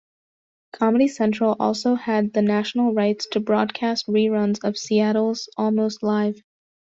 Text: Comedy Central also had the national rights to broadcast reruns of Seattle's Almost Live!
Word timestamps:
Comedy 0.73 1.07
Central 1.07 1.55
also 1.59 1.93
had 1.93 2.33
the 2.33 2.41
national 2.41 2.91
rights 2.91 3.27
to 3.33 3.39
broadcast 3.39 4.07
reruns 4.07 4.57
of 4.63 4.75
Seattle's 4.75 5.47
Almost 5.59 6.01
Live! 6.01 6.41